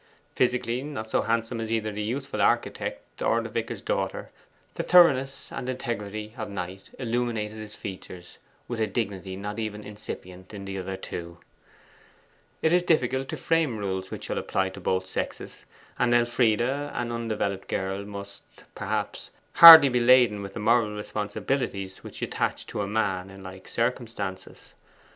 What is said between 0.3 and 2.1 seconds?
Physically not so handsome as either the